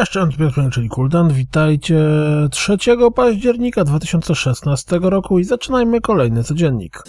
Cześć, 0.00 0.16
Antpiotr, 0.16 0.70
czyli 0.70 0.88
Kuldan. 0.88 1.28
Witajcie 1.28 1.98
3 2.50 2.76
października 3.14 3.84
2016 3.84 4.98
roku 5.02 5.38
i 5.38 5.44
zaczynajmy 5.44 6.00
kolejny 6.00 6.44
codziennik. 6.44 7.02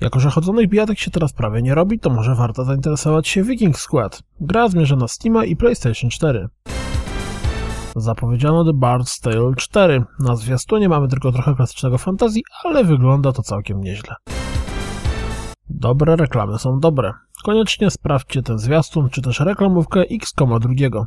Jako, 0.00 0.20
że 0.20 0.30
chodzonych 0.30 0.68
bijatek 0.68 0.98
się 0.98 1.10
teraz 1.10 1.32
prawie 1.32 1.62
nie 1.62 1.74
robi, 1.74 1.98
to 1.98 2.10
może 2.10 2.34
warto 2.34 2.64
zainteresować 2.64 3.28
się 3.28 3.42
Viking 3.42 3.78
Squad. 3.78 4.22
Gra 4.40 4.68
zmierza 4.68 4.96
na 4.96 5.08
Steama 5.08 5.44
i 5.44 5.56
PlayStation 5.56 6.10
4. 6.10 6.48
Zapowiedziano 7.96 8.64
The 8.64 8.78
Bard's 8.78 9.22
Tale 9.22 9.52
4. 9.56 10.04
Na 10.20 10.36
zwiastunie 10.36 10.88
mamy 10.88 11.08
tylko 11.08 11.32
trochę 11.32 11.54
klasycznego 11.54 11.98
fantazji, 11.98 12.42
ale 12.64 12.84
wygląda 12.84 13.32
to 13.32 13.42
całkiem 13.42 13.80
nieźle. 13.80 14.14
Dobre 15.70 16.16
reklamy 16.16 16.58
są 16.58 16.80
dobre. 16.80 17.12
Koniecznie 17.44 17.90
sprawdźcie 17.90 18.42
ten 18.42 18.58
zwiastun, 18.58 19.10
czy 19.10 19.22
też 19.22 19.40
reklamówkę 19.40 20.00
X,2. 20.00 21.04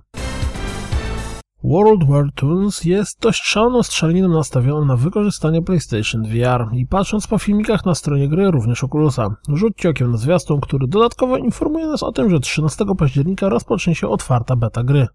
World 1.63 2.09
War 2.09 2.25
Toons 2.35 2.83
jest 2.83 3.19
dość 3.21 3.43
szaloną 3.43 3.83
strzeliną 3.83 4.27
nastawioną 4.27 4.85
na 4.85 4.95
wykorzystanie 4.95 5.61
PlayStation 5.61 6.23
VR 6.23 6.67
i 6.73 6.85
patrząc 6.85 7.27
po 7.27 7.37
filmikach 7.37 7.85
na 7.85 7.95
stronie 7.95 8.29
gry 8.29 8.51
również 8.51 8.83
Oculusa, 8.83 9.27
rzućcie 9.53 9.89
okiem 9.89 10.11
na 10.11 10.17
zwiastun, 10.17 10.61
który 10.61 10.87
dodatkowo 10.87 11.37
informuje 11.37 11.87
nas 11.87 12.03
o 12.03 12.11
tym, 12.11 12.29
że 12.29 12.39
13 12.39 12.85
października 12.97 13.49
rozpocznie 13.49 13.95
się 13.95 14.07
otwarta 14.07 14.55
beta 14.55 14.83
gry. 14.83 15.07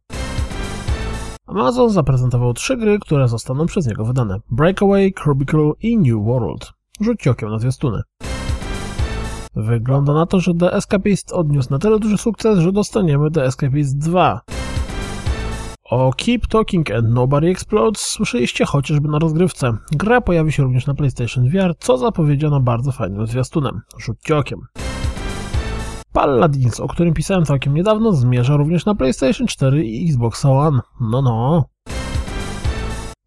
Amazon 1.46 1.90
zaprezentował 1.90 2.54
trzy 2.54 2.76
gry, 2.76 2.98
które 2.98 3.28
zostaną 3.28 3.66
przez 3.66 3.86
niego 3.86 4.04
wydane. 4.04 4.38
Breakaway, 4.50 5.12
Cubicle 5.24 5.72
i 5.80 5.98
New 5.98 6.24
World. 6.24 6.72
Rzućcie 7.00 7.30
okiem 7.30 7.50
na 7.50 7.58
zwiastuny. 7.58 8.02
Wygląda 9.56 10.14
na 10.14 10.26
to, 10.26 10.40
że 10.40 10.54
The 10.54 10.72
Escapist 10.72 11.32
odniósł 11.32 11.70
na 11.70 11.78
tyle 11.78 11.98
duży 11.98 12.18
sukces, 12.18 12.58
że 12.58 12.72
dostaniemy 12.72 13.30
The 13.30 13.44
Escapist 13.44 13.98
2. 13.98 14.40
O 15.90 16.12
Keep 16.16 16.46
Talking 16.46 16.90
and 16.90 17.08
Nobody 17.08 17.48
Explodes 17.48 18.00
słyszeliście 18.00 18.64
chociażby 18.64 19.08
na 19.08 19.18
rozgrywce. 19.18 19.76
Gra 19.92 20.20
pojawi 20.20 20.52
się 20.52 20.62
również 20.62 20.86
na 20.86 20.94
PlayStation 20.94 21.48
VR, 21.48 21.74
co 21.78 21.98
zapowiedziano 21.98 22.60
bardzo 22.60 22.92
fajnym 22.92 23.26
zwiastunem. 23.26 23.80
Rzućcie 23.98 24.36
okiem. 24.36 24.60
Paladins, 26.12 26.80
o 26.80 26.88
którym 26.88 27.14
pisałem 27.14 27.44
całkiem 27.44 27.74
niedawno, 27.74 28.12
zmierza 28.12 28.56
również 28.56 28.86
na 28.86 28.94
PlayStation 28.94 29.46
4 29.46 29.84
i 29.84 30.08
Xbox 30.08 30.44
One. 30.44 30.80
No 31.00 31.22
no. 31.22 31.71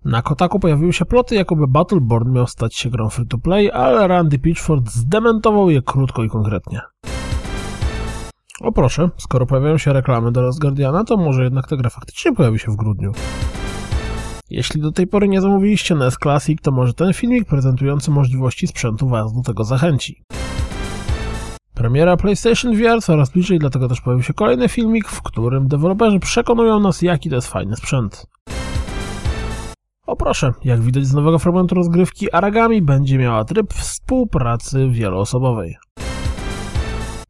Na 0.05 0.21
Kotaku 0.21 0.59
pojawiły 0.59 0.93
się 0.93 1.05
ploty, 1.05 1.35
jakoby 1.35 1.67
Battleborn 1.67 2.31
miał 2.31 2.47
stać 2.47 2.75
się 2.75 2.89
grą 2.89 3.09
free-to-play, 3.09 3.71
ale 3.71 4.07
Randy 4.07 4.39
Pitchford 4.39 4.89
zdementował 4.89 5.69
je 5.69 5.81
krótko 5.81 6.23
i 6.23 6.29
konkretnie. 6.29 6.81
O 8.61 8.71
proszę, 8.71 9.09
skoro 9.17 9.45
pojawiają 9.45 9.77
się 9.77 9.93
reklamy 9.93 10.31
do 10.31 10.41
Last 10.41 10.59
Guardiana, 10.59 11.03
to 11.03 11.17
może 11.17 11.43
jednak 11.43 11.67
ta 11.67 11.75
gra 11.75 11.89
faktycznie 11.89 12.33
pojawi 12.33 12.59
się 12.59 12.71
w 12.71 12.75
grudniu. 12.75 13.11
Jeśli 14.49 14.81
do 14.81 14.91
tej 14.91 15.07
pory 15.07 15.27
nie 15.27 15.41
zamówiliście 15.41 15.95
NES 15.95 16.17
Classic, 16.23 16.61
to 16.61 16.71
może 16.71 16.93
ten 16.93 17.13
filmik 17.13 17.47
prezentujący 17.47 18.11
możliwości 18.11 18.67
sprzętu 18.67 19.09
Was 19.09 19.33
do 19.33 19.41
tego 19.41 19.63
zachęci. 19.63 20.23
Premiera 21.73 22.17
PlayStation 22.17 22.75
VR 22.75 23.01
coraz 23.01 23.29
bliżej, 23.29 23.59
dlatego 23.59 23.89
też 23.89 24.01
pojawił 24.01 24.23
się 24.23 24.33
kolejny 24.33 24.69
filmik, 24.69 25.07
w 25.07 25.21
którym 25.21 25.67
deweloperzy 25.67 26.19
przekonują 26.19 26.79
nas, 26.79 27.01
jaki 27.01 27.29
to 27.29 27.35
jest 27.35 27.47
fajny 27.47 27.75
sprzęt. 27.75 28.34
O 30.07 30.15
proszę, 30.15 30.53
jak 30.63 30.81
widać 30.81 31.05
z 31.05 31.13
nowego 31.13 31.39
fragmentu 31.39 31.75
rozgrywki, 31.75 32.31
Aragami 32.31 32.81
będzie 32.81 33.17
miała 33.17 33.43
tryb 33.43 33.73
współpracy 33.73 34.89
wieloosobowej. 34.89 35.75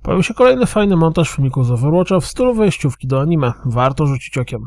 Pojawił 0.01 0.23
się 0.23 0.33
kolejny 0.33 0.65
fajny 0.65 0.95
montaż 0.95 1.29
filmików 1.29 1.65
z 1.65 1.71
Overwatcha 1.71 2.19
w 2.19 2.25
stylu 2.25 2.53
wejściówki 2.53 3.07
do 3.07 3.21
anime. 3.21 3.53
Warto 3.65 4.05
rzucić 4.05 4.37
okiem. 4.37 4.61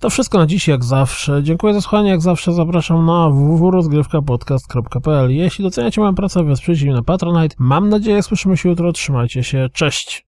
To 0.00 0.10
wszystko 0.10 0.38
na 0.38 0.46
dziś, 0.46 0.68
jak 0.68 0.84
zawsze. 0.84 1.42
Dziękuję 1.42 1.74
za 1.74 1.80
słuchanie, 1.80 2.10
jak 2.10 2.20
zawsze 2.20 2.52
zapraszam 2.52 3.06
na 3.06 3.30
www.rozgrywkapodcast.pl 3.30 5.30
Jeśli 5.30 5.64
doceniacie 5.64 6.00
moją 6.00 6.14
pracę, 6.14 6.44
wesprzyjcie 6.44 6.84
mnie 6.84 6.94
na 6.94 7.02
Patronite. 7.02 7.56
Mam 7.58 7.88
nadzieję, 7.88 8.22
słyszymy 8.22 8.56
się 8.56 8.68
jutro. 8.68 8.92
Trzymajcie 8.92 9.44
się, 9.44 9.68
cześć! 9.72 10.26